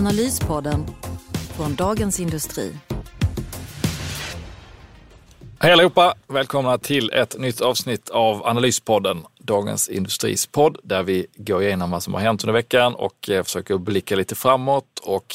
[0.00, 0.86] Analyspodden
[1.56, 2.76] från Dagens Industri.
[5.58, 6.14] Hej allihopa!
[6.26, 12.02] Välkomna till ett nytt avsnitt av Analyspodden, Dagens Industris podd, där vi går igenom vad
[12.02, 14.98] som har hänt under veckan och eh, försöker blicka lite framåt.
[15.02, 15.34] Och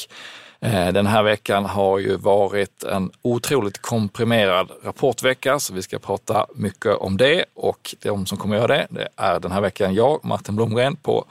[0.60, 6.46] eh, den här veckan har ju varit en otroligt komprimerad rapportvecka, så vi ska prata
[6.54, 7.44] mycket om det.
[7.54, 11.24] Och de som kommer göra det, det är den här veckan jag, Martin Blomgren, på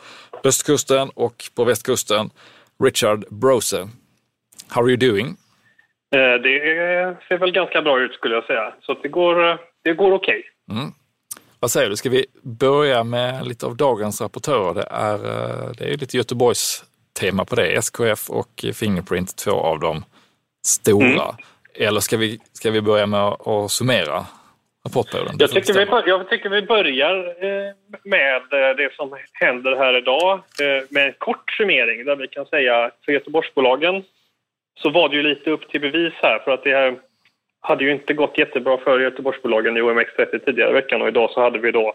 [0.43, 2.29] östkusten och på västkusten
[2.83, 3.89] Richard Brose.
[4.67, 5.27] How are you doing?
[6.15, 10.11] Eh, det ser väl ganska bra ut skulle jag säga, så det går, det går
[10.13, 10.43] okej.
[10.67, 10.79] Okay.
[10.79, 10.91] Mm.
[11.59, 14.73] Vad säger du, ska vi börja med lite av dagens rapportörer?
[14.73, 16.83] Det är, eh, det är lite Göteborgs
[17.19, 17.75] tema på det.
[17.75, 20.03] SKF och Fingerprint, två av de
[20.65, 21.23] stora.
[21.23, 21.35] Mm.
[21.73, 24.25] Eller ska vi, ska vi börja med att summera
[24.85, 25.35] rapportperioden?
[25.39, 30.41] Jag tycker, vi, jag tycker vi börjar eh, med det som händer här idag
[30.89, 34.03] med en kort summering där vi kan säga för Göteborgsbolagen
[34.79, 36.95] så var det ju lite upp till bevis här för att det här
[37.61, 41.41] hade ju inte gått jättebra för Göteborgsbolagen i OMX30 tidigare i veckan och idag så
[41.41, 41.93] hade vi då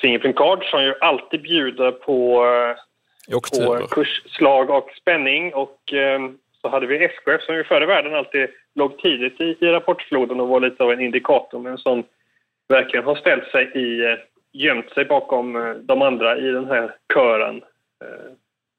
[0.00, 2.44] Fingerprint Card som ju alltid bjuder på,
[3.30, 6.20] på kursslag och spänning och eh,
[6.60, 10.40] så hade vi SKF som ju förr i världen alltid låg tidigt i, i rapportfloden
[10.40, 12.04] och var lite av en indikator men som
[12.70, 14.18] verkligen har ställt sig i, eh,
[14.52, 17.56] gömt sig bakom eh, de andra i den här kören
[18.04, 18.32] eh,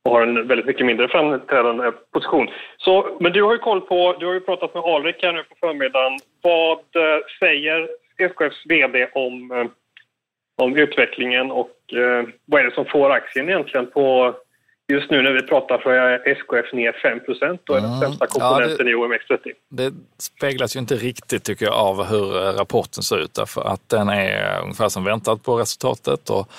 [0.05, 2.49] och har en väldigt mycket mindre framträdande position.
[2.77, 5.43] Så, men du har ju koll på, du har ju pratat med Alrik här nu
[5.43, 6.19] på förmiddagen.
[6.41, 6.79] Vad
[7.39, 9.69] säger SKFs VD om,
[10.57, 14.35] om utvecklingen och eh, vad är det som får aktien egentligen på
[14.91, 17.19] Just nu när vi pratar så är SKF ner 5
[17.69, 19.51] och är den sämsta komponenten ja, det, i OMX30.
[19.69, 24.09] Det speglas ju inte riktigt tycker jag av hur rapporten ser ut därför att den
[24.09, 26.29] är ungefär som väntat på resultatet.
[26.29, 26.51] Och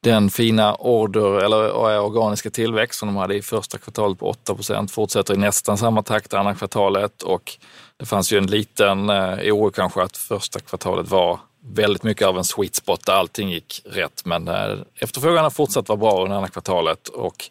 [0.00, 5.34] den fina order eller organiska tillväxt som de hade i första kvartalet på 8% fortsätter
[5.34, 7.52] i nästan samma takt andra kvartalet och
[7.96, 11.40] det fanns ju en liten eh, oro kanske att första kvartalet var
[11.72, 15.88] väldigt mycket av en sweet spot där allting gick rätt men eh, efterfrågan har fortsatt
[15.88, 17.50] vara bra under andra kvartalet och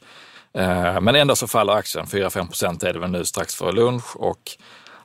[0.54, 4.16] eh, men ändå så faller aktien, 4-5 procent är det väl nu strax före lunch
[4.16, 4.52] och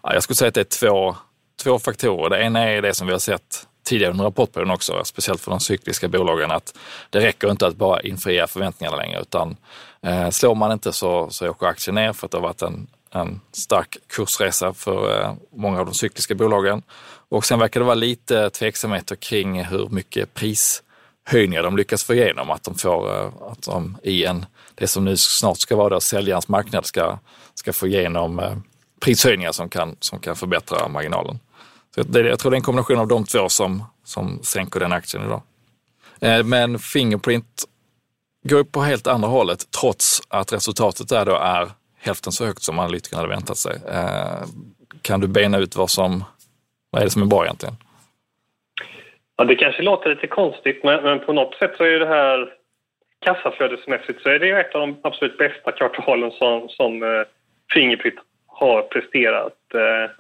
[0.03, 1.17] ja, jag skulle säga att det är två,
[1.63, 2.31] två faktorer.
[2.31, 5.61] Det ena är det som vi har sett tidigare under rapportperioden också, speciellt för de
[5.61, 6.79] cykliska bolagen, att
[7.11, 9.57] det räcker inte att bara infria förväntningarna längre, utan
[10.03, 12.87] eh, slår man inte så, så åker aktien ner för att det har varit en,
[13.13, 16.83] en stark kursresa för eh, många av de cykliska bolagen.
[17.29, 22.51] Och sen verkar det vara lite tveksamheter kring hur mycket prishöjningar de lyckas få igenom,
[22.51, 26.49] att de får, eh, att de i en, det som nu snart ska vara säljarens
[26.49, 27.19] marknad ska,
[27.55, 28.57] ska få igenom eh,
[29.01, 31.39] prishöjningar som kan, som kan förbättra marginalen.
[31.95, 34.93] Så det, jag tror det är en kombination av de två som, som sänker den
[34.93, 35.43] aktien idag.
[36.45, 37.65] Men Fingerprint
[38.49, 42.79] går på helt andra hållet trots att resultatet där då är hälften så högt som
[42.79, 43.77] analytikerna hade väntat sig.
[43.89, 44.43] Eh,
[45.03, 46.25] kan du bena ut vad som,
[46.91, 47.75] vad är det som är bra egentligen?
[49.37, 52.55] Ja, det kanske låter lite konstigt, men, men på något sätt så är det här
[53.25, 57.23] kassaflödesmässigt så är det ett av de absolut bästa kvartalen som, som eh,
[57.75, 58.15] Fingerprint
[58.47, 59.75] har presterat.
[59.75, 60.11] eh,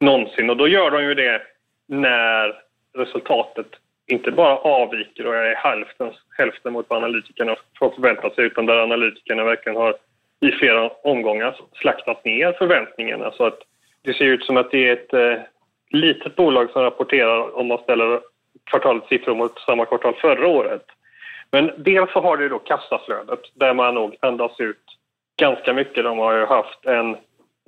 [0.00, 0.50] någonsin.
[0.50, 1.42] Och då gör de ju det
[1.88, 2.54] när
[2.98, 3.66] resultatet
[4.06, 8.82] inte bara avviker och är hälften, hälften mot vad analytikerna har förväntat sig utan där
[8.82, 9.96] analytikerna verkligen har
[10.40, 13.24] i flera omgångar slaktat ner förväntningarna.
[13.24, 13.58] Så alltså att
[14.02, 15.44] det ser ut som att det är ett eh,
[15.90, 18.20] litet bolag som rapporterar om man ställer
[18.64, 20.84] kvartalets siffror mot samma kvartal förra året.
[21.50, 24.84] Men dels så har du då kassaflödet där man nog andas ut
[25.40, 26.04] ganska mycket.
[26.04, 27.16] De har ju haft en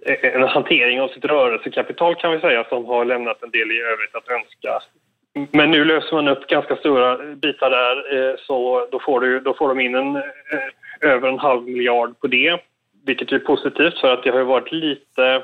[0.06, 4.14] en hantering av sitt rörelsekapital kan vi säga som har lämnat en del i övrigt
[4.14, 4.81] att önska.
[5.52, 9.55] Men nu löser man upp ganska stora bitar där eh, så då får, du, då
[9.55, 10.23] får de in en, eh,
[11.02, 12.60] över en halv miljard på det.
[13.06, 15.43] Vilket är positivt för att det har varit lite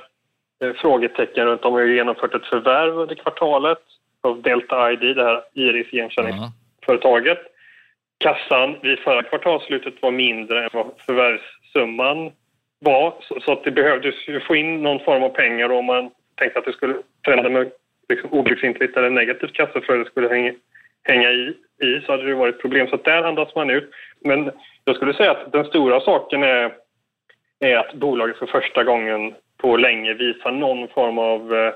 [0.62, 1.74] eh, frågetecken runt om.
[1.74, 3.78] Vi har genomfört ett förvärv under kvartalet
[4.20, 7.38] av Delta ID, det här Iris-igenkänningsföretaget.
[8.18, 12.32] Kassan vid förra kvartalsslutet var mindre än vad förvärvssumman
[12.80, 13.14] var.
[13.44, 14.14] Så, att det behövdes
[14.46, 16.94] få in någon form av pengar om man tänkte att det skulle
[17.24, 17.70] trenda med
[18.08, 20.52] liksom obefintligt eller negativt kassaflöde skulle hänga,
[21.02, 22.86] hänga i, i så hade det varit problem.
[22.86, 23.90] Så där andas man ut.
[24.20, 24.50] Men
[24.84, 26.72] jag skulle säga att den stora saken är
[27.60, 31.72] är att bolaget för första gången på länge visar någon form av eh,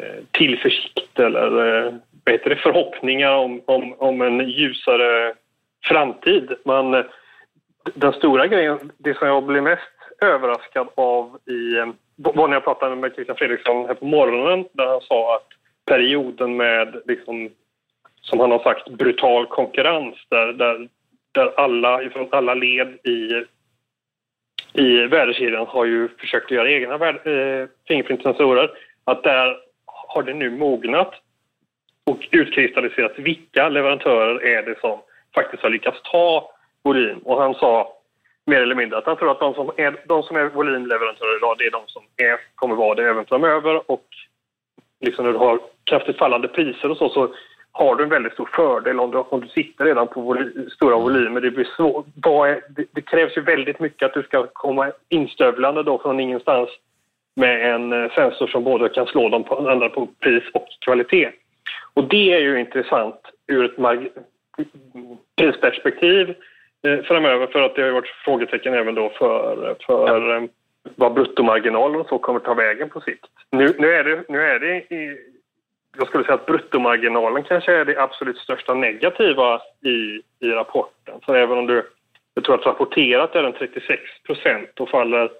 [0.00, 5.34] eh tillförsikt eller eh, förhoppningar om, om, om en ljusare
[5.84, 6.52] framtid.
[6.64, 7.04] Men
[7.94, 9.82] den stora grejen, det som jag blev mest
[10.20, 14.86] överraskad av i, eh, var när jag pratade med Christian Fredriksson här på morgonen där
[14.86, 15.48] han sa att
[15.84, 17.50] perioden med, liksom,
[18.20, 20.88] som han har sagt, brutal konkurrens där, där,
[21.32, 23.44] där alla från alla led i,
[24.72, 28.70] i värdekedjan har ju försökt göra egna eh, fingerprintsensorer.
[29.04, 31.14] Att där har det nu mognat
[32.04, 34.98] och utkristalliserats vilka leverantörer är det som
[35.34, 36.52] faktiskt har lyckats ta
[36.82, 37.18] volym.
[37.18, 37.92] Och han sa
[38.46, 41.56] mer eller mindre att han tror att de som är, de som är volymleverantörer idag,
[41.58, 43.90] det är de som är, kommer vara det även framöver.
[43.90, 44.06] Och
[45.00, 47.34] liksom när du har kraftigt fallande priser och så, så
[47.78, 50.94] har du en väldigt stor fördel om du, om du sitter redan på voly, stora
[50.94, 51.02] mm.
[51.02, 51.40] volymer.
[51.40, 52.04] Det, blir svår,
[52.68, 56.68] det, det, krävs ju väldigt mycket att du ska komma instövlande då från ingenstans
[57.36, 61.30] med en eh, sensor som både kan slå dem på, andra på pris och kvalitet.
[61.94, 64.12] Och det är ju intressant ur ett
[65.36, 66.34] prisperspektiv
[66.86, 70.42] eh, framöver för att det har varit frågetecken även då för, för eh,
[70.96, 73.26] vad bruttomarginalen så kommer ta vägen på sikt.
[73.50, 75.18] Nu, nu är det, nu är det i,
[75.96, 81.14] jag skulle säga att bruttomarginalen kanske är det absolut största negativa i, i rapporten.
[81.26, 81.86] Så även om du,
[82.34, 85.30] jag tror att rapporterat är den 36 procent, och faller,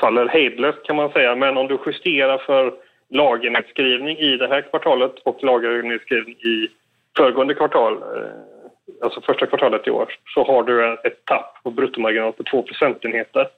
[0.00, 1.36] faller hejdlöst kan man säga.
[1.36, 2.74] Men om du justerar för
[3.10, 6.68] lagernedskrivning i det här kvartalet och lagernedskrivning i
[7.16, 12.32] föregående kvartal, eh, alltså första kvartalet i år, så har du ett tapp på bruttomarginal
[12.32, 13.48] på 2 procentenheter.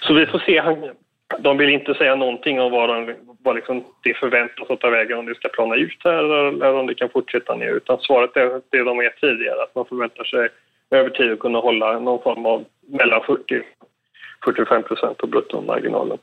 [0.00, 0.62] Så vi får se.
[1.38, 5.18] De vill inte säga någonting om vad, de, vad liksom det förväntas att ta vägen,
[5.18, 7.70] om det ska plana ut här eller om det kan fortsätta ner.
[7.70, 10.48] Utan svaret är det de är tidigare, att man förväntar sig
[10.90, 13.62] över tid att kunna hålla någon form av mellan 40
[14.44, 16.18] 45 procent på bruttomarginalen.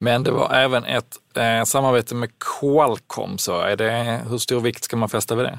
[0.00, 4.84] Men det var även ett eh, samarbete med Qualcomm, så är det, hur stor vikt
[4.84, 5.58] ska man fästa vid det?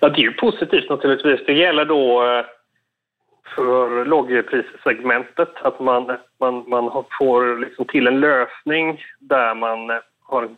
[0.00, 1.46] Ja, det är ju positivt naturligtvis.
[1.46, 2.44] Det gäller då eh,
[3.54, 10.48] för lågprissegmentet att man, man, man får liksom till en lösning där man har,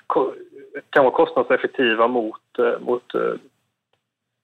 [0.90, 3.34] kan vara kostnadseffektiva mot, eh, mot eh,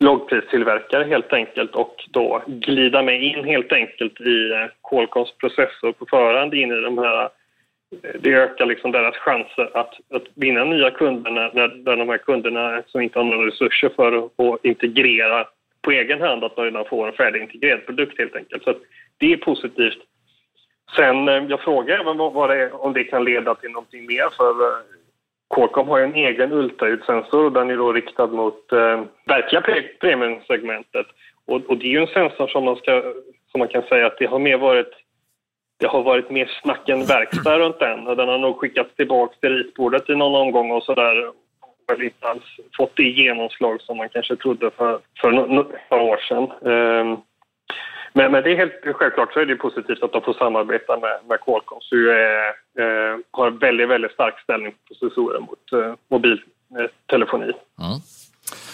[0.05, 6.07] lågpristillverkare helt enkelt och då glida med in helt enkelt i eh, Qualcomms processor på
[6.07, 7.31] förhand in i de här eh,
[8.21, 12.83] det ökar liksom deras chanser att, att vinna nya kunder när, när, de här kunderna
[12.87, 15.47] som inte har några resurser för att integrera
[15.83, 18.63] på egen hand att man redan får en färdigintegrerad produkt helt enkelt.
[18.63, 18.75] Så
[19.19, 19.99] det är positivt.
[20.97, 24.07] Sen, eh, jag frågar även vad, vad det är, om det kan leda till någonting
[24.07, 24.83] mer för eh,
[25.55, 29.63] Qualcomm har ju en egen ultraljudssensor och den är då riktad mot eh, verkliga
[30.01, 31.07] premiumsegmentet.
[31.47, 33.03] Och, och, det är ju en sensor som man, ska,
[33.51, 34.93] som man kan säga att det har mer varit
[35.79, 38.05] det har varit mer snack än verkstad runt den.
[38.05, 41.33] Den har nog skickats tillbaka till ritbordet i någon omgång och sådär
[41.95, 42.45] väl inte alls
[42.77, 46.73] fått det genomslag som man kanske trodde för, för några år sedan.
[46.73, 47.23] Um,
[48.15, 51.19] men, men, det är helt självklart så är det positivt att de får samarbeta med,
[51.29, 52.49] med Qualcomm som ju är,
[52.79, 57.45] eh, har en väldigt, väldigt stark ställning på processorer mot eh, mobiltelefoni.
[57.45, 57.99] Mm.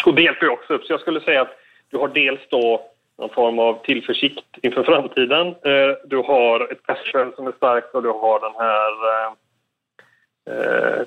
[0.06, 0.84] Och det hjälper ju också upp.
[0.84, 1.56] Så jag skulle säga att
[1.90, 5.46] du har dels då någon form av tillförsikt inför framtiden.
[5.46, 9.32] Eh, du har ett cashflow som är starkt och du har den här Eh,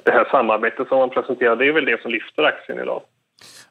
[0.04, 3.02] det här samarbetet som man presenterade, det är väl det som lyfter aktien idag.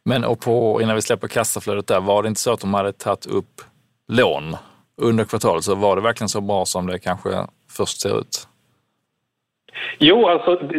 [0.05, 2.93] Men och på, innan vi släpper kassaflödet där, var det inte så att de hade
[2.93, 3.61] tagit upp
[4.09, 4.57] lån
[5.03, 5.65] under kvartalet?
[5.65, 7.31] Så var det verkligen så bra som det kanske
[7.77, 8.49] först ser ut?
[9.99, 10.77] Jo, alltså det,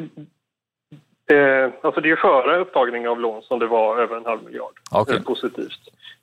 [1.36, 4.74] eh, alltså det är före upptagning av lån som det var över en halv miljard.
[4.92, 5.16] Okay.
[5.16, 5.80] Det är positivt.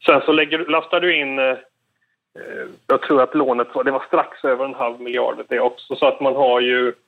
[0.06, 1.56] Sen så lägger, lastar du in, eh,
[2.86, 6.06] jag tror att lånet var, det var strax över en halv miljard det också, så
[6.06, 7.07] att man har ju Eh,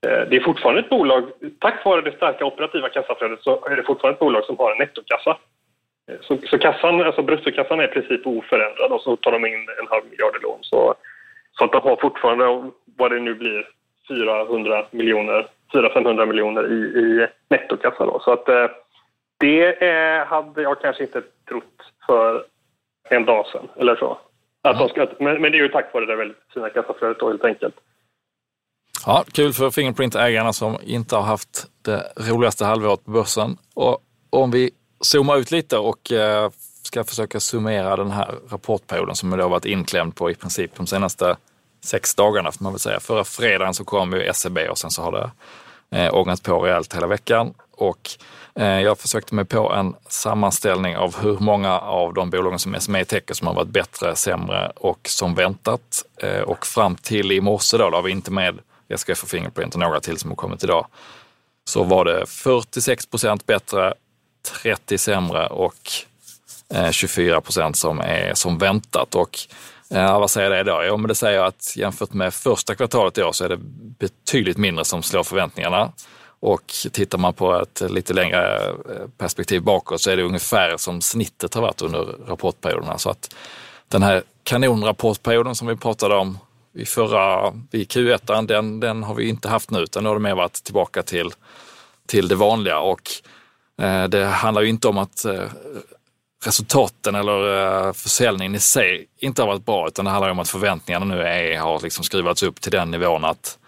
[0.00, 1.24] det är fortfarande ett bolag,
[1.58, 4.78] tack vare det starka operativa kassaflödet så är det fortfarande ett bolag som har en
[4.78, 5.36] nettokassa.
[6.10, 9.66] Eh, så, så kassan, alltså bruttokassan är i princip oförändrad och så tar de in
[9.80, 10.58] en halv miljard i lån.
[10.62, 10.94] Så,
[11.58, 13.68] så att de har fortfarande, vad det nu blir,
[14.08, 18.06] 400 miljoner, 400-500 miljoner i, i nettokassa.
[18.06, 18.20] Då.
[18.20, 18.66] Så att eh,
[19.38, 21.64] det är, hade jag kanske inte trott
[22.06, 22.44] för
[23.08, 24.18] en dag sedan eller så.
[24.62, 27.28] Att de ska, men, men det är ju tack vare det väldigt fina kassaflödet då
[27.28, 27.74] helt enkelt.
[29.06, 33.56] Ja, kul för Fingerprint-ägarna som inte har haft det roligaste halvåret på börsen.
[33.74, 33.98] Och
[34.30, 36.50] om vi zoomar ut lite och eh,
[36.82, 41.36] ska försöka summera den här rapportperioden som då varit inklämd på i princip de senaste
[41.84, 43.00] sex dagarna får man väl säga.
[43.00, 45.30] Förra fredagen så kom ju SEB och sen så har det
[45.98, 47.54] eh, ångat på rejält hela veckan.
[47.76, 48.10] och
[48.54, 53.04] eh, jag försökte mig på en sammanställning av hur många av de bolagen som SME
[53.04, 56.04] täcker som har varit bättre, sämre och som väntat.
[56.22, 58.58] Eh, och fram till i morse då, då har vi inte med
[58.90, 60.86] SKF och Fingerprint och några till som har kommit idag,
[61.64, 63.94] så var det 46 procent bättre,
[64.62, 65.90] 30 sämre och
[66.74, 69.14] eh, 24 procent som är som väntat.
[69.14, 69.38] Och
[69.92, 70.82] Ja, vad säger det då?
[70.86, 73.58] Jo, men det säger att jämfört med första kvartalet i år så är det
[73.98, 75.92] betydligt mindre som slår förväntningarna.
[76.40, 81.00] Och tittar man på ett lite längre eh, perspektiv bakåt så är det ungefär som
[81.00, 82.98] snittet har varit under rapportperioderna.
[82.98, 83.34] Så att
[83.88, 86.38] den här kanonrapportperioden som vi pratade om
[86.74, 90.22] i förra, i Q1, den, den har vi inte haft nu utan nu har det
[90.22, 91.30] mer varit tillbaka till,
[92.06, 92.78] till det vanliga.
[92.78, 93.10] Och
[93.82, 95.44] eh, det handlar ju inte om att eh,
[96.44, 100.48] resultaten eller eh, försäljningen i sig inte har varit bra, utan det handlar om att
[100.48, 103.58] förväntningarna nu är, har liksom skruvats upp till den nivån att,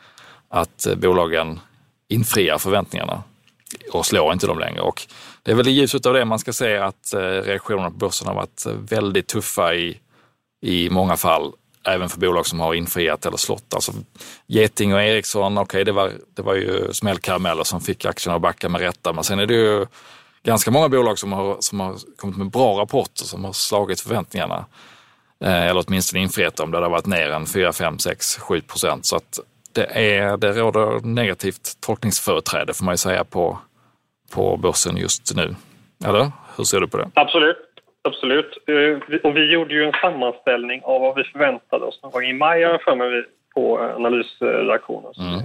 [0.49, 1.61] att eh, bolagen
[2.09, 3.23] infriar förväntningarna
[3.92, 4.80] och slår inte dem längre.
[4.80, 5.06] Och
[5.42, 8.28] det är väl i ljuset av det man ska se att eh, reaktionerna på börsen
[8.28, 10.00] har varit eh, väldigt tuffa i,
[10.62, 11.52] i många fall,
[11.89, 13.75] även för bolag som har infriat eller slått.
[13.75, 13.93] Alltså
[14.47, 18.43] Geting och Ericsson, okej okay, det, var, det var ju smällkarameller som fick aktierna att
[18.43, 19.87] backa med rätta, men sen är det ju
[20.43, 24.65] ganska många bolag som har, som har kommit med bra rapporter som har slagit förväntningarna.
[25.45, 28.61] Eh, eller åtminstone infriat dem där det har varit ner en 4, 5, 6, 7
[28.61, 29.07] procent.
[29.07, 29.39] Så att
[29.73, 33.59] det, är, det råder negativt tolkningsföreträde får man ju säga på,
[34.31, 35.57] på börsen just nu.
[36.05, 37.11] Eller hur ser du på det?
[37.15, 37.57] Absolut.
[38.02, 38.59] Absolut.
[38.66, 42.32] Eh, och vi gjorde ju en sammanställning av vad vi förväntade oss någon gång i
[42.32, 45.12] maj för mig på analysredaktionen.
[45.18, 45.40] Mm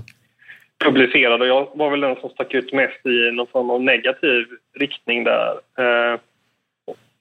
[0.79, 4.45] publicerad och jag var väl den som stack ut mest i någon form av negativ
[4.79, 5.51] riktning där.
[5.77, 6.19] Eh,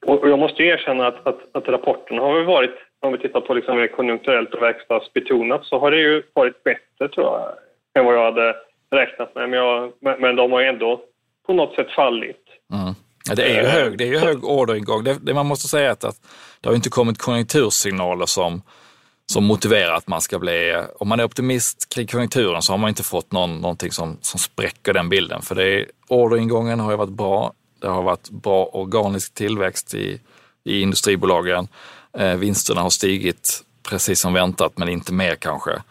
[0.05, 3.87] och jag måste erkänna att, att, att rapporten har varit, om vi tittar på liksom
[3.95, 7.49] konjunkturellt och verkstadsbetonat, så har det ju varit bättre tror jag
[7.93, 8.55] än vad jag hade
[8.89, 9.49] räknat med.
[9.49, 11.01] Men, jag, men de har ändå
[11.45, 12.45] på något sätt fallit.
[12.73, 12.93] Mm.
[13.27, 15.03] Ja, det är ju hög, det är ju hög orderingång.
[15.03, 16.21] Det, det man måste säga är att, att
[16.61, 18.61] det har inte kommit konjunktursignaler som
[19.31, 22.89] som motiverar att man ska bli, om man är optimist kring konjunkturen så har man
[22.89, 25.41] inte fått någon, någonting som, som spräcker den bilden.
[25.41, 27.53] För det är, orderingången har ju varit bra.
[27.81, 30.21] Det har varit bra organisk tillväxt i,
[30.63, 31.67] i industribolagen.
[32.17, 35.81] Eh, vinsterna har stigit precis som väntat, men inte mer kanske.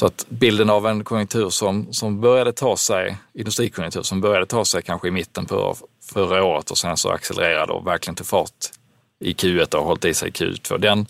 [0.00, 4.64] Så att bilden av en konjunktur som, som började ta sig, industrikonjunktur som började ta
[4.64, 5.76] sig kanske i mitten på
[6.12, 8.70] förra året och sen så accelererade och verkligen tog fart
[9.20, 10.78] i Q1 och hållit i sig i Q2.
[10.78, 11.06] Den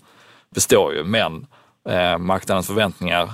[0.49, 1.47] består ju, men
[1.89, 3.31] eh, marknadens förväntningar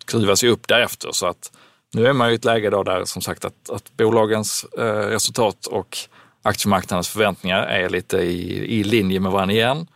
[0.00, 1.08] skruvas ju upp därefter.
[1.12, 1.52] Så att
[1.92, 4.84] nu är man ju i ett läge då där som sagt att, att bolagens eh,
[4.84, 5.98] resultat och
[6.42, 9.86] aktiemarknadens förväntningar är lite i, i linje med varandra igen.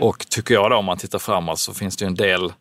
[0.00, 2.52] Och tycker jag då om man tittar framåt så finns det ju en del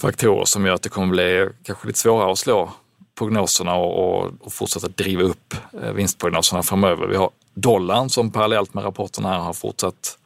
[0.00, 2.72] faktorer som gör att det kommer bli kanske lite svårare att slå
[3.18, 7.06] prognoserna och, och, och fortsätta driva upp eh, vinstprognoserna framöver.
[7.06, 10.18] Vi har dollarn som parallellt med rapporterna här har fortsatt,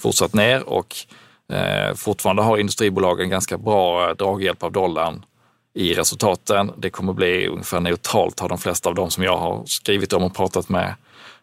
[0.00, 0.96] fortsatt ner och
[1.52, 5.24] Eh, fortfarande har industribolagen ganska bra eh, draghjälp av dollarn
[5.74, 6.72] i resultaten.
[6.76, 10.22] Det kommer bli ungefär neutralt har de flesta av dem som jag har skrivit om
[10.22, 10.94] och pratat med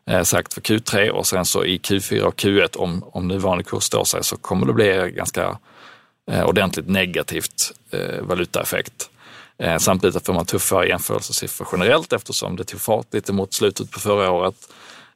[0.10, 3.84] eh, sagt för Q3 och sen så i Q4 och Q1 om, om nuvarande kurs
[3.84, 5.58] står sig så kommer det bli ganska
[6.32, 9.10] eh, ordentligt negativt eh, valutaeffekt.
[9.58, 14.00] Eh, samtidigt får man tuffare jämförelsesiffror generellt eftersom det tog fart lite mot slutet på
[14.00, 14.56] förra året.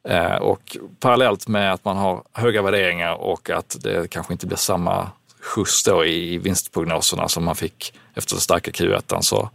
[0.03, 4.57] Eh, och parallellt med att man har höga värderingar och att det kanske inte blir
[4.57, 9.49] samma skjuts då i vinstprognoserna som man fick efter den starka Q1 så,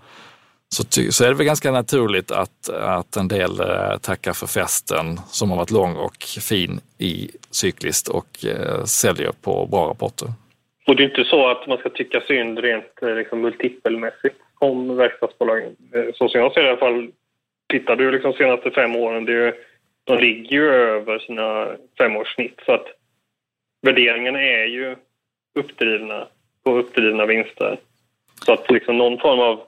[0.69, 5.21] så, så är det väl ganska naturligt att, att en del eh, tackar för festen
[5.31, 8.45] som har varit lång och fin i cykliskt och
[8.85, 10.33] säljer på bra rapporter.
[10.87, 14.97] Och det är inte så att man ska tycka synd rent eh, liksom, multipelmässigt om
[14.97, 15.77] verkstadsbolagen.
[15.95, 17.11] Eh, så som jag ser det i alla fall,
[17.69, 19.55] tittar du liksom senaste fem åren, det är
[20.05, 22.61] de ligger ju över sina femårssnitt.
[22.67, 22.87] Så att
[23.83, 24.97] värderingarna är ju
[25.55, 26.29] uppdrivna
[26.65, 27.79] på uppdrivna vinster.
[28.45, 29.61] Så att liksom någon form av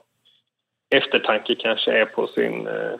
[0.95, 2.99] eftertanke kanske är på sin, eh,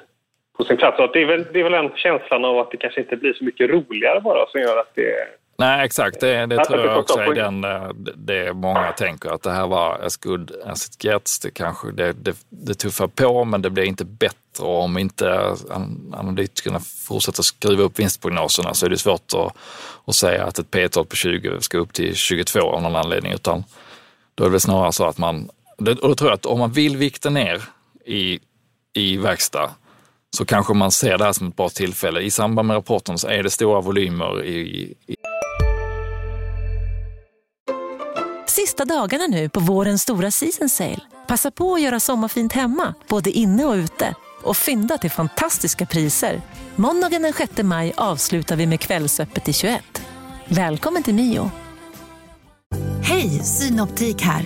[0.57, 0.97] på sin plats.
[0.97, 3.17] Så att det, är väl, det är väl en känslan av att det kanske inte
[3.17, 5.27] blir så mycket roligare bara som gör att det
[5.57, 6.19] Nej, exakt.
[6.19, 9.99] Det, det tror jag också är den, eh, det många tänker, att det här var
[10.05, 11.39] as good as it gets.
[11.39, 14.35] Det, kanske, det, det, det tuffar på, men det blir inte bättre.
[14.59, 15.55] Om inte
[16.13, 19.55] analytikerna fortsätter skruva upp vinstprognoserna så är det svårt att,
[20.05, 23.31] att säga att ett P tal på 20 ska upp till 22 av någon anledning.
[23.31, 23.63] Utan
[24.35, 26.97] då är det snarare så att man, och då tror jag att om man vill
[26.97, 27.61] vikta ner
[28.05, 28.39] i,
[28.93, 29.69] i verkstad
[30.35, 32.21] så kanske man ser det här som ett bra tillfälle.
[32.21, 34.57] I samband med rapporten så är det stora volymer i,
[35.07, 35.15] i
[38.47, 40.99] Sista dagarna nu på vårens stora season sale.
[41.27, 44.15] Passa på att göra sommarfint hemma, både inne och ute.
[44.43, 46.41] och fynda till fantastiska priser.
[46.75, 49.83] Måndagen den 6 maj avslutar vi med Kvällsöppet i 21.
[50.47, 51.51] Välkommen till Mio.
[53.03, 54.45] Hej, Synoptik här.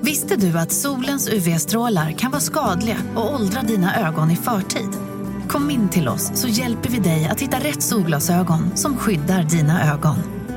[0.00, 5.07] Visste du att solens UV-strålar kan vara skadliga och åldra dina ögon i förtid?
[5.48, 9.94] Kom in till oss så hjälper vi dig att hitta rätt solglasögon som skyddar dina
[9.94, 10.16] ögon.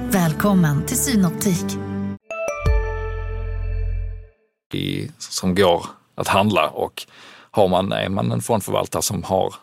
[0.10, 1.65] Välkommen till Synoptik.
[4.74, 7.05] I, som går att handla och
[7.51, 9.55] har man, är man en fondförvaltare som har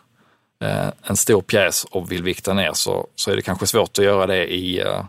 [0.63, 4.05] eh, en stor pjäs och vill vikta ner så, så är det kanske svårt att
[4.05, 5.03] göra det i, eh,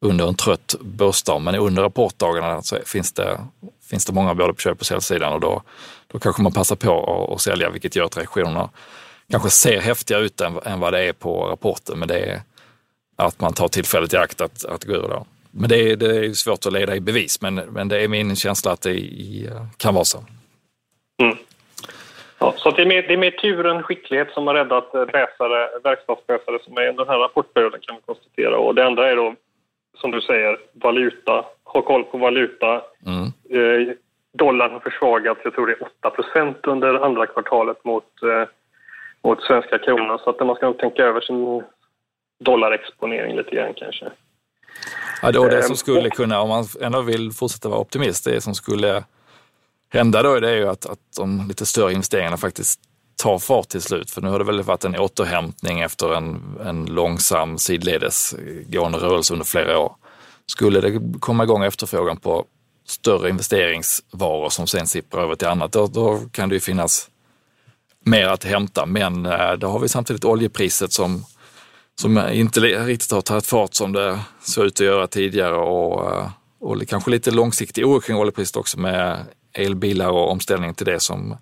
[0.00, 1.40] under en trött börsdag.
[1.40, 3.40] Men under rapportdagarna så finns det,
[3.90, 5.62] finns det många både på köp och säljsidan och då,
[6.06, 8.70] då kanske man passar på att, att sälja vilket gör att reaktionerna
[9.32, 11.98] kanske ser häftigare ut än, än vad det är på rapporten.
[11.98, 12.40] Men det är
[13.16, 15.26] att man tar tillfället i akt att, att gå ur då.
[15.50, 18.36] Men det är, det är svårt att leda i bevis, men, men det är min
[18.36, 20.18] känsla att det i, kan vara så.
[21.22, 21.36] Mm.
[22.38, 25.80] Ja, så det är, mer, det är mer tur än skicklighet som har räddat läsare,
[25.84, 28.58] verkstadsläsare som är under den här rapportperioden kan vi konstatera.
[28.58, 29.34] Och det andra är då,
[30.00, 31.44] som du säger, valuta.
[31.64, 32.82] Ha koll på valuta.
[33.06, 33.24] Mm.
[33.50, 33.94] Eh,
[34.32, 38.48] dollarn har försvagats, jag tror det är 8% under andra kvartalet mot, eh,
[39.24, 40.18] mot svenska kronan.
[40.18, 41.62] Så att man ska nog tänka över sin
[42.44, 44.10] dollarexponering lite grann kanske.
[45.22, 48.40] Ja, då det som ehm, skulle kunna, om man ändå vill fortsätta vara optimist, det
[48.40, 49.04] som skulle
[49.92, 52.80] hända då det är ju att, att de lite större investeringarna faktiskt
[53.22, 54.10] tar fart till slut.
[54.10, 58.34] För nu har det väl varit en återhämtning efter en, en långsam sidledes
[58.66, 59.92] gående rörelse under flera år.
[60.46, 62.44] Skulle det komma igång efterfrågan på
[62.86, 67.10] större investeringsvaror som sen sipprar över till annat, då, då kan det ju finnas
[68.02, 68.86] mer att hämta.
[68.86, 71.24] Men eh, då har vi samtidigt oljepriset som
[71.94, 76.30] som inte riktigt har tagit fart som det såg ut att göra tidigare och, eh,
[76.60, 81.36] och kanske lite långsiktig oro kring oljepriset också med elbilar och omställning till det som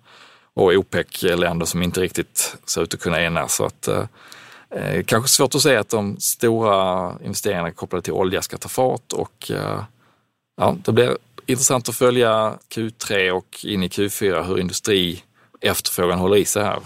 [0.53, 3.55] och OPEC-länder som inte riktigt ser ut att kunna enas.
[3.55, 4.03] Så att, eh,
[4.75, 9.13] eh, kanske svårt att säga att de stora investeringarna kopplade till olja ska ta fart
[9.13, 9.83] och eh,
[10.57, 15.23] ja, det blir intressant att följa Q3 och in i Q4 hur industri
[15.61, 16.79] efterfrågan håller i sig här.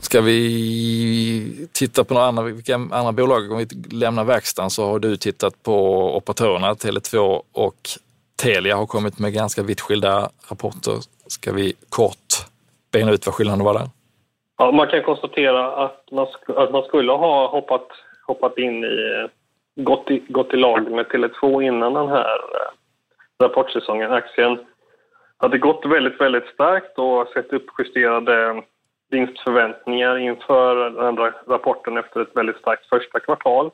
[0.00, 3.52] Ska vi titta på några andra, vilka andra bolag?
[3.52, 5.76] Om vi lämnar verkstaden så har du tittat på
[6.16, 7.88] operatörerna Tele2 och
[8.42, 10.94] Telia har kommit med ganska vitt skilda rapporter.
[11.26, 12.28] Ska vi kort
[12.92, 13.88] bena ut vad skillnaden var där?
[14.58, 17.88] Ja, man kan konstatera att man, att man skulle ha hoppat,
[18.26, 19.28] hoppat in i,
[19.76, 22.70] gått i, gått i lag med Tele2 innan den här eh,
[23.44, 24.12] rapportsäsongen.
[24.12, 24.58] Aktien
[25.38, 28.62] hade gått väldigt, väldigt starkt och sett uppjusterade
[29.10, 33.70] vinstförväntningar inför den andra rapporten efter ett väldigt starkt första kvartal.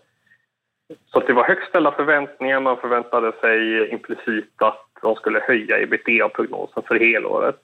[1.13, 2.61] Så det var högt ställda förväntningar.
[2.61, 7.61] Man förväntade sig implicit att de skulle höja ebitda-prognosen för helåret.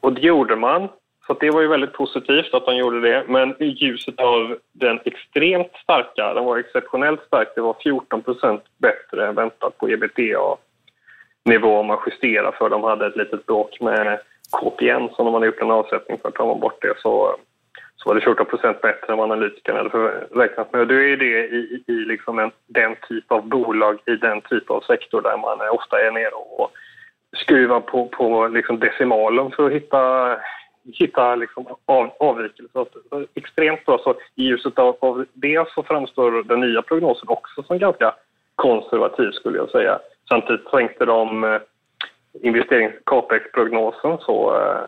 [0.00, 0.88] Och det gjorde man.
[1.26, 3.24] Så det var ju väldigt positivt att de gjorde det.
[3.28, 9.28] Men i ljuset av den extremt starka, den var exceptionellt stark, det var 14% bättre
[9.28, 10.56] än väntat på ebitda
[11.44, 14.20] om man justerar för de hade ett litet bråk med
[14.60, 16.30] KPN som de hade gjort en avsättning för.
[16.30, 17.36] Tar man bort det så,
[17.96, 20.80] så var det 14% bättre än vad analytikerna hade räknat med.
[20.80, 24.70] Och då är det i, i liksom en, den typ av bolag i den typ
[24.70, 26.70] av sektor där man ofta är nere och
[27.36, 30.36] skruvar på, på liksom decimalen för att hitta,
[30.94, 32.86] hitta liksom av, avvikelser.
[33.34, 33.98] Extremt bra.
[33.98, 38.14] Så I ljuset av, av det så framstår den nya prognosen också som ganska
[38.54, 39.98] konservativ skulle jag säga.
[40.28, 41.60] Samtidigt tänkte de eh,
[42.42, 44.80] investerings capex-prognosen så eh,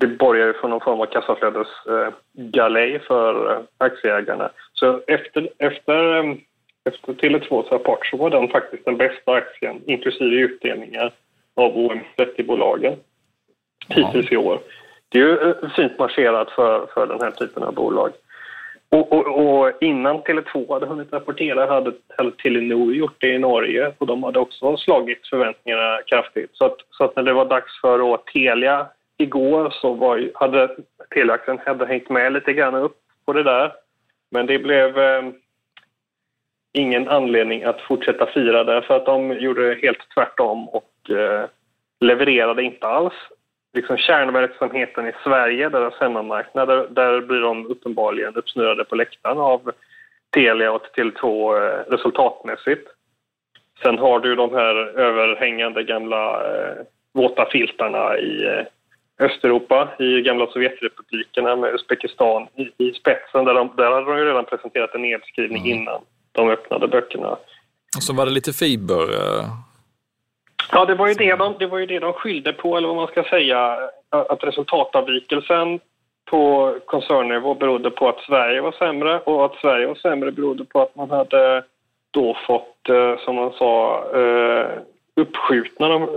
[0.00, 4.50] det borgar ju för någon form av kassaflödesgalej eh, för eh, aktieägarna.
[4.72, 6.30] Så efter, efter,
[6.84, 11.12] efter Tele2s rapport så var den faktiskt den bästa aktien, inklusive utdelningar,
[11.54, 12.94] av OM30-bolagen
[13.88, 14.60] hittills i år.
[15.08, 18.12] Det är ju fint marscherat för, för den här typen av bolag.
[18.88, 23.92] Och, och, och, innan Tele2 hade hunnit rapportera hade, hade Telenor gjort det i Norge
[23.98, 26.50] och de hade också slagit förväntningarna kraftigt.
[26.52, 28.86] Så att, så att när det var dags för att Telia
[29.18, 30.76] igår så var, hade
[31.14, 32.96] Teliaaktien hade hängt med lite grann upp
[33.26, 33.72] på det där.
[34.30, 35.22] Men det blev eh,
[36.72, 41.48] ingen anledning att fortsätta fira det för att de gjorde helt tvärtom och eh,
[42.00, 43.14] levererade inte alls
[43.76, 49.72] liksom kärnverksamheten i Sverige, deras hemmamarknad, där, där blir de uppenbarligen uppsnurrade på läktaren av
[50.34, 52.88] Telia och Tele2 eh, resultatmässigt.
[53.82, 56.76] Sen har du de här överhängande gamla eh,
[57.12, 58.64] våta filtarna i eh,
[59.26, 63.44] Östeuropa, i gamla Sovjetrepublikerna med Uzbekistan i, i spetsen.
[63.44, 65.78] Där, de, där hade de ju redan presenterat en nedskrivning mm.
[65.78, 66.00] innan
[66.32, 67.30] de öppnade böckerna.
[67.96, 69.06] Och så var det lite fiber.
[70.72, 72.96] Ja, det var, ju det, de, det var ju det de skyllde på, eller vad
[72.96, 73.78] man ska säga.
[74.10, 75.80] att resultatavvikelsen
[76.30, 80.82] på koncernnivå berodde på att Sverige var sämre och att Sverige var sämre berodde på
[80.82, 81.64] att man hade
[82.10, 84.68] då fått, eh, som man sa, eh,
[85.16, 86.08] uppskjutna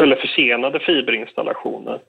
[0.00, 2.00] eller försenade fiberinstallationer.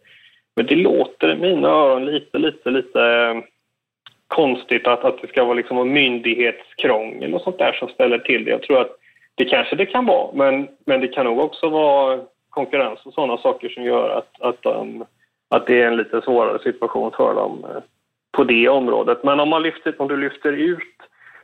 [0.56, 3.44] Men det låter i mina öron lite, lite, lite eh,
[4.28, 8.52] konstigt att, att det ska vara liksom myndighetskrångel och sånt där som ställer till det.
[8.52, 8.98] Jag tror att
[9.36, 13.38] det kanske det kan vara, men, men det kan nog också vara konkurrens och sådana
[13.38, 15.06] saker som gör att, att, um,
[15.50, 17.82] att det är en lite svårare situation för dem uh,
[18.32, 19.24] på det området.
[19.24, 20.98] Men om, man lyfter, om du lyfter ut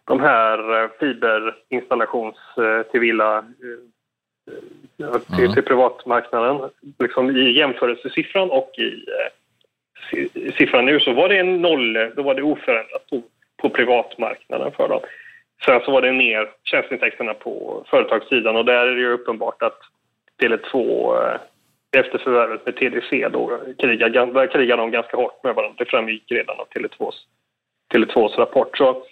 [0.05, 3.45] de här uh, fiberinstallations uh, till villa
[4.97, 5.53] till, mm.
[5.53, 6.69] till privatmarknaden
[6.99, 8.71] liksom i jämförelsesiffran och
[10.33, 13.21] i siffran nu så var det en noll, då var det oförändrat på,
[13.57, 14.99] på privatmarknaden för dem.
[15.65, 19.79] Sen så var det ner tjänsteintäkterna på företagssidan och där är det ju uppenbart att
[20.41, 21.39] Tele2 eh,
[21.99, 25.75] efter förvärvet med TDC då krigar, där krigar de ganska hårt med varandra.
[25.77, 27.15] Det framgick redan av Tele2s,
[27.93, 28.77] Tele2s rapport.
[28.77, 29.03] Så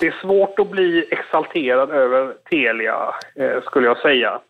[0.00, 4.40] det är svårt att bli exalterad över Telia, eh, skulle jag säga.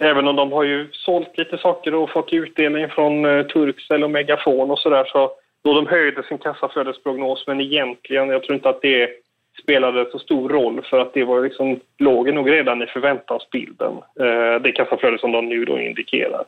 [0.00, 4.10] Även om de har ju sålt lite saker och fått utdelning från eh, Turkcell och
[4.10, 5.32] Megafon och sådär så
[5.64, 9.10] då de höjde sin kassaflödesprognos men egentligen, jag tror inte att det är
[9.62, 14.62] spelade så stor roll för att det var liksom, låg nog redan i förväntansbilden, eh,
[14.62, 16.44] det kassaflöde som de nu då indikerar.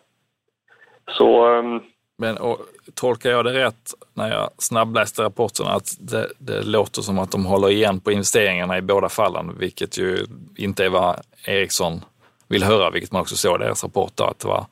[1.11, 1.59] Så...
[1.59, 1.83] Um,
[2.19, 2.59] men och,
[2.95, 7.47] tolkar jag det rätt när jag snabbläste rapporten att det, det, låter som att de
[7.47, 10.17] håller igen på investeringarna i båda fallen, vilket ju
[10.57, 12.01] inte är vad Ericsson
[12.49, 14.65] vill höra, vilket man också såg i deras rapport då, att det var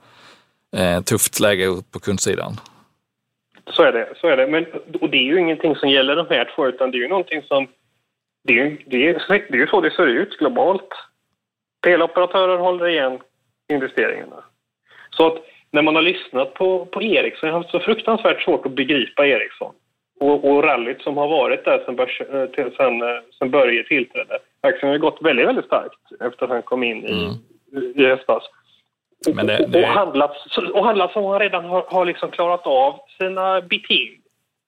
[0.76, 2.52] eh, tufft läge på kundsidan.
[3.70, 4.46] Så är det, så är det.
[4.46, 4.66] Men,
[5.00, 7.42] och det är ju ingenting som gäller de här två, utan det är ju någonting
[7.42, 7.66] som
[8.42, 10.88] det är, det, är, det är ju så det ser ut globalt.
[11.82, 13.18] Teleoperatörer håller igen
[13.72, 14.44] investeringarna.
[15.10, 18.66] Så att när man har lyssnat på, på Ericsson, jag har haft så fruktansvärt svårt
[18.66, 19.74] att begripa Ericsson
[20.20, 23.84] och, och rallyt som har varit där sen, börs, eh, till, sen, eh, sen Börje
[23.84, 24.38] tillträdde.
[24.60, 27.24] Aktien har gått väldigt, väldigt starkt efter att han kom in i,
[27.72, 27.94] mm.
[27.96, 28.42] i höstas.
[29.28, 29.82] Och, det, det...
[29.82, 30.36] och, handlat,
[30.74, 34.19] och handlat som han redan har, har liksom klarat av sina beting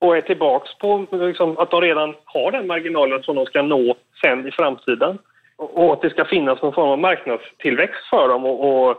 [0.03, 3.95] och är tillbaks på liksom, att de redan har den marginalen som de ska nå
[4.21, 5.19] sen i framtiden.
[5.57, 8.97] Och att det ska finnas någon form av marknadstillväxt för dem och, och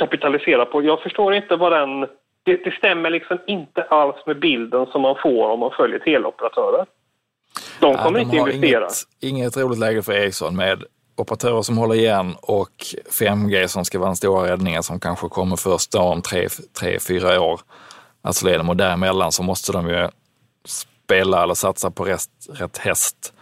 [0.00, 0.82] kapitalisera på.
[0.82, 2.00] Jag förstår inte vad den...
[2.44, 6.86] Det, det, stämmer liksom inte alls med bilden som man får om man följer teleoperatörer.
[7.80, 8.88] De kommer ja, de inte investera.
[9.20, 10.84] Inget, inget roligt läge för Ericsson med
[11.16, 12.76] operatörer som håller igen och
[13.20, 16.48] 5G som ska vara den stora räddningen som kanske kommer först om tre,
[16.80, 17.60] tre fyra år.
[18.22, 20.08] Alltså och däremellan så måste de ju
[20.64, 23.34] spela eller satsa på rätt, rätt häst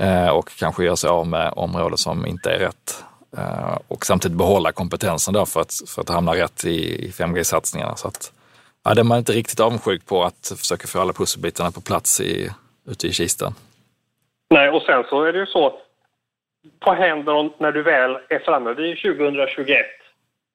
[0.00, 3.04] eh, och kanske göra sig av med områden som inte är rätt.
[3.38, 7.96] Eh, och samtidigt behålla kompetensen då för att, för att hamna rätt i, i 5G-satsningarna.
[7.96, 8.32] Så att,
[8.84, 12.20] ja, det är man inte riktigt avundsjuk på att försöka få alla pusselbitarna på plats
[12.20, 12.50] i,
[12.90, 13.54] ute i kistan.
[14.50, 15.78] Nej, och sen så är det ju så,
[16.84, 19.86] vad händer när du väl är framme vid 2021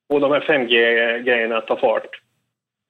[0.10, 2.22] och de här 5G-grejerna tar fart?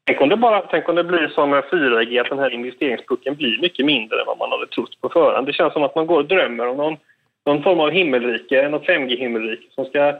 [0.08, 3.36] Tänk om, det bara, tänk om det blir som med 4G, att den här investeringspucken
[3.36, 5.48] blir mycket mindre än vad man hade trott på förhand.
[5.48, 6.98] Det känns som att man går och drömmer om någon,
[7.46, 10.16] någon form av himmelrike, något 5G-himmelrike som ska,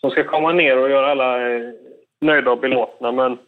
[0.00, 1.60] som ska komma ner och göra alla eh,
[2.20, 3.12] nöjda och belåtna.
[3.12, 3.38] Men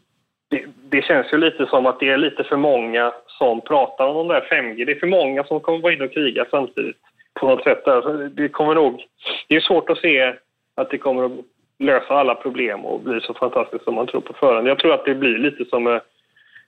[0.50, 4.16] det, det, känns ju lite som att det är lite för många som pratar om
[4.16, 4.84] de där 5G.
[4.84, 6.96] Det är för många som kommer vara inne och kriga samtidigt
[7.40, 7.84] på något sätt.
[7.84, 8.28] Där.
[8.28, 9.04] Det, kommer nog,
[9.48, 10.34] det är svårt att se
[10.74, 11.32] att det kommer att
[11.80, 14.68] lösa alla problem och bli så fantastiskt som man tror på förhand.
[14.68, 16.00] Jag tror att det blir lite som med,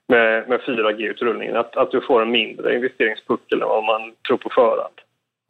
[0.07, 4.49] med, med 4G-utrullningen, att, att du får en mindre investeringspuckel än vad man tror på
[4.49, 4.93] förhand.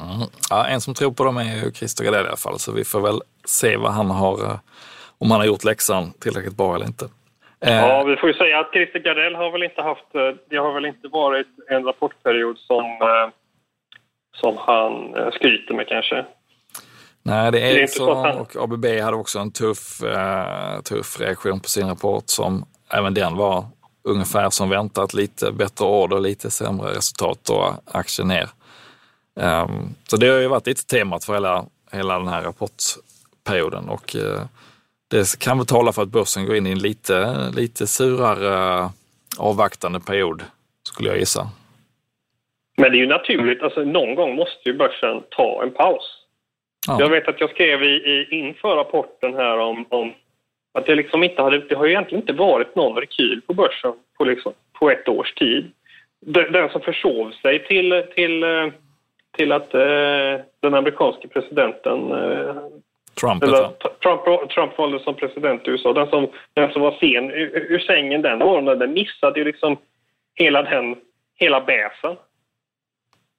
[0.01, 0.27] Mm.
[0.49, 2.85] Ja, en som tror på dem är ju Christer Gardell i alla fall, så vi
[2.85, 4.59] får väl se vad han har, eh,
[5.17, 7.05] om han har gjort läxan tillräckligt bra eller inte.
[7.65, 10.57] Eh, ja, vi får ju säga att Christer Gardell har väl inte haft, eh, det
[10.57, 12.85] har väl inte varit en rapportperiod som,
[14.35, 16.25] som han skryter med kanske.
[17.25, 21.87] Nej, det är Ericsson och ABB hade också en tuff, uh, tuff reaktion på sin
[21.87, 23.65] rapport som även den var
[24.03, 25.13] ungefär som väntat.
[25.13, 28.49] Lite bättre order, lite sämre resultat och aktien ner.
[29.35, 34.15] Um, så det har ju varit lite temat för hela, hela den här rapportperioden och
[34.15, 34.41] uh,
[35.07, 38.89] det kan väl tala för att börsen går in i en lite, lite surare uh,
[39.37, 40.43] avvaktande period,
[40.83, 41.49] skulle jag gissa.
[42.77, 46.22] Men det är ju naturligt, alltså någon gång måste ju börsen ta en paus.
[46.87, 46.97] Ja.
[46.99, 50.13] Jag vet att jag skrev i, i, inför rapporten här om, om
[50.73, 54.25] att det liksom inte hade, det har egentligen inte varit någon rekyl på börsen på,
[54.25, 55.71] liksom, på ett års tid.
[56.25, 58.43] Den som försov sig till, till,
[59.37, 62.11] till att eh, den amerikanske presidenten
[63.21, 63.69] Trump, eller,
[64.03, 65.93] Trump, Trump valdes som president i USA.
[65.93, 69.77] Den som, den som var sen ur, ur sängen den morgonen, den missade ju liksom
[70.35, 70.95] hela den,
[71.35, 72.15] hela bäsen.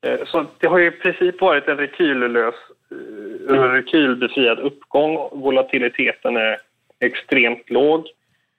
[0.06, 2.54] Eh, så det har ju i princip varit en rekylelös,
[3.48, 5.28] Eh, en rekylbefriad uppgång.
[5.32, 6.58] Volatiliteten är
[7.00, 8.08] extremt låg.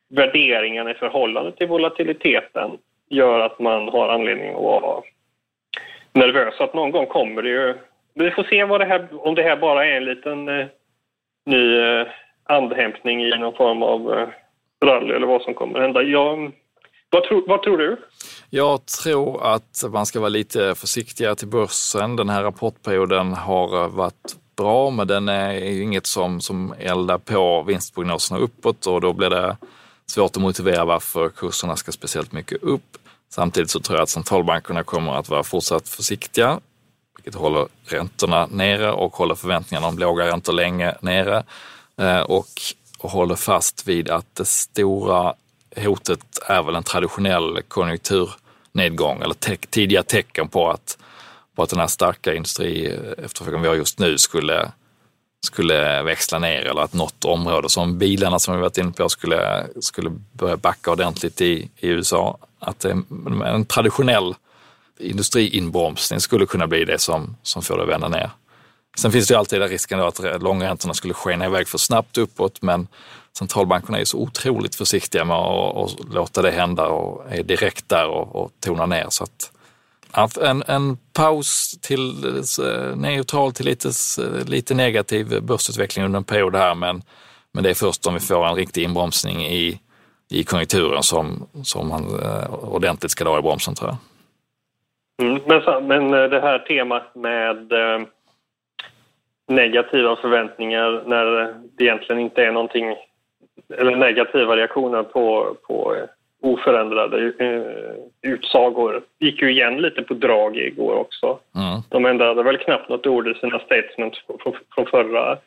[0.09, 2.71] Värderingarna i förhållande till volatiliteten
[3.09, 5.01] gör att man har anledning att vara
[6.13, 7.73] nervös att någon gång kommer det ju...
[8.13, 10.65] Vi får se vad det här, om det här bara är en liten eh,
[11.45, 12.07] ny eh,
[12.43, 14.27] andhämtning i någon form av eh,
[14.85, 16.03] rally eller vad som kommer hända.
[16.03, 16.51] Jag,
[17.09, 17.97] vad, tro, vad tror du?
[18.55, 22.15] Jag tror att man ska vara lite försiktigare till börsen.
[22.15, 27.63] Den här rapportperioden har varit bra, men den är ju inget som, som eldar på
[27.63, 29.57] vinstprognoserna uppåt och då blir det
[30.05, 32.97] svårt att motivera varför kurserna ska speciellt mycket upp.
[33.29, 36.59] Samtidigt så tror jag att centralbankerna kommer att vara fortsatt försiktiga,
[37.17, 41.43] vilket håller räntorna nere och håller förväntningarna om låga räntor länge nere
[42.25, 42.47] och,
[42.99, 45.33] och håller fast vid att det stora
[45.77, 48.29] hotet är väl en traditionell konjunktur
[48.75, 50.97] nedgång eller te tidiga tecken på att,
[51.55, 54.71] på att den här starka industriefterfrågan eh, vi har just nu skulle
[55.45, 59.67] skulle växla ner eller att något område som bilarna som vi varit inne på skulle,
[59.79, 62.37] skulle börja backa ordentligt i, i USA.
[62.59, 64.35] Att en traditionell
[64.99, 68.29] industriinbromsning skulle kunna bli det som, som får det att vända ner.
[68.95, 72.61] Sen finns det ju alltid risken då att långräntorna skulle skena iväg för snabbt uppåt,
[72.61, 72.87] men
[73.37, 78.35] centralbankerna är så otroligt försiktiga med att, låta det hända och är direkt där och,
[78.35, 79.05] och tonar ner.
[79.09, 79.51] Så att
[80.37, 83.89] en, en paus till eh, neutral till lite,
[84.21, 87.01] eh, lite negativ börsutveckling under en period här, men,
[87.51, 89.79] men det är först om vi får en riktig inbromsning i,
[90.29, 93.97] i konjunkturen som, som man eh, ordentligt ska dra i bromsen tror jag.
[95.27, 98.07] Mm, men, men det här temat med eh,
[99.47, 101.25] negativa förväntningar när
[101.77, 102.95] det egentligen inte är någonting
[103.77, 105.95] eller negativa reaktioner på, på
[106.41, 107.63] oförändrade eh,
[108.31, 109.03] utsagor.
[109.19, 111.39] gick ju igen lite på drag igår också.
[111.55, 111.81] Mm.
[111.89, 115.37] De ändrade väl knappt något ord i sina statements från, från förra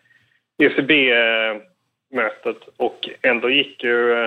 [0.59, 4.27] ECB-mötet och ändå gick ju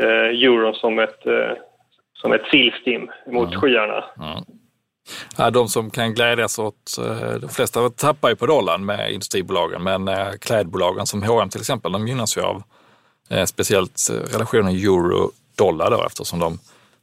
[0.00, 1.52] eh, euron som ett, eh,
[2.12, 3.60] som ett sillstim mot mm.
[3.60, 4.04] skyarna.
[4.18, 4.44] Mm.
[5.36, 9.82] Ja, de som kan glädjas åt, eh, de flesta tappar ju på dollarn med industribolagen,
[9.82, 12.62] men eh, klädbolagen som H&M till exempel, de gynnas ju av
[13.30, 16.58] eh, speciellt relationen euro dollar då eftersom de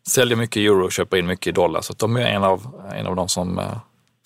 [0.08, 1.82] säljer mycket euro och köper in mycket dollar.
[1.82, 2.62] Så de är en av,
[2.96, 3.62] en av de som,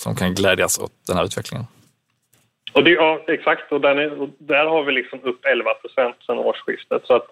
[0.04, 1.66] som kan glädjas åt den här utvecklingen.
[2.74, 3.72] Och det, ja, exakt.
[3.72, 7.02] Och, är, och där har vi liksom upp 11 procent sedan årsskiftet.
[7.06, 7.28] Så att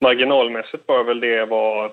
[0.00, 1.90] marginalmässigt bör väl det vara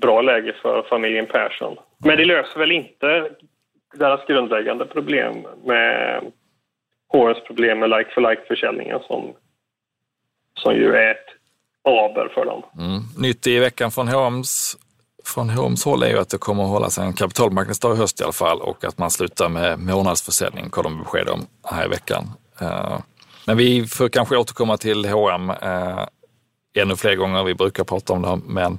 [0.00, 1.76] bra läge för familjen Persson.
[1.98, 3.30] Men det löser väl inte
[3.94, 6.22] deras grundläggande problem med
[7.12, 9.32] HRs problem med like-for-like-försäljningen som,
[10.58, 11.26] som ju är ett
[11.84, 12.62] aber för dem.
[12.78, 13.02] Mm.
[13.18, 14.76] Nytt i veckan från H&M's
[15.24, 18.24] från H&M's håll är ju att det kommer att hållas en kapitalmarknadsdag i höst i
[18.24, 22.24] alla fall och att man slutar med månadsförsäljning, kom de besked om här i veckan.
[22.60, 22.98] Eh,
[23.46, 25.52] men vi får kanske återkomma till H&M
[26.74, 28.78] ännu fler gånger, vi brukar prata om det, men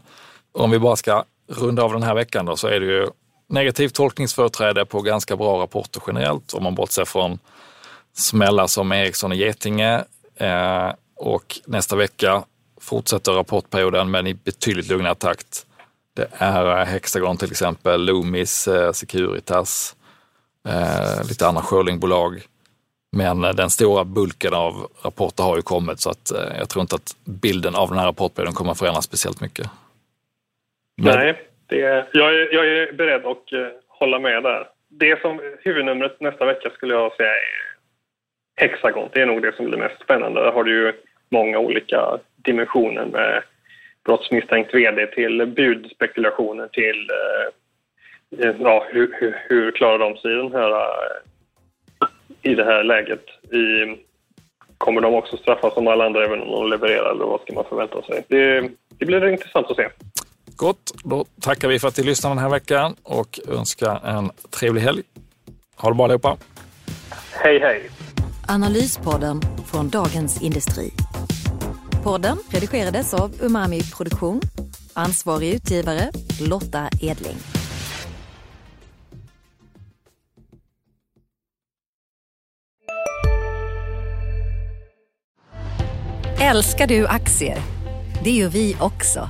[0.58, 3.08] om vi bara ska runda av den här veckan då så är det ju
[3.50, 7.40] negativt tolkningsföreträde på ganska bra rapporter generellt, om man bortser från
[8.14, 10.04] smällar som Ericsson och Getinge.
[10.36, 12.44] Eh, och nästa vecka
[12.82, 15.66] fortsätter rapportperioden men i betydligt lugnare takt.
[16.16, 19.96] Det är Hexagon till exempel, Loomis, eh, Securitas,
[20.68, 22.42] eh, lite andra Schörlingbolag.
[23.12, 26.82] Men eh, den stora bulken av rapporter har ju kommit så att eh, jag tror
[26.82, 29.70] inte att bilden av den här rapportperioden kommer att förändras speciellt mycket.
[30.98, 31.16] Men...
[31.16, 31.78] Nej, det,
[32.12, 33.44] jag, är, jag är beredd att
[33.88, 34.68] hålla med där.
[34.90, 37.68] Det som huvudnumret nästa vecka skulle jag säga är
[38.56, 39.10] Hexagon.
[39.14, 40.42] Det är nog det som blir mest spännande.
[40.42, 40.94] Där har du ju
[41.30, 43.44] många olika dimensioner med
[44.06, 50.52] brottsmisstänkt vd till budspekulationer till eh, ja, hur, hur, hur klarar de sig i, den
[50.52, 50.84] här,
[52.42, 53.26] i det här läget?
[53.52, 53.96] I,
[54.78, 57.66] kommer de också straffas som alla andra även om de levererar eller vad ska man
[57.70, 58.26] förvänta sig?
[58.28, 59.90] Det, det blir intressant att se.
[60.56, 64.82] Gott, då tackar vi för att ni lyssnade den här veckan och önskar en trevlig
[64.82, 65.04] helg.
[65.76, 66.38] Ha det bra allihopa.
[67.32, 67.90] Hej hej.
[68.48, 70.92] Analyspodden från Dagens Industri.
[72.04, 74.42] Podden redigerades av Umami Produktion.
[74.94, 77.38] Ansvarig utgivare Lotta Edling.
[86.42, 87.58] Älskar du aktier?
[88.24, 89.30] Det gör vi också.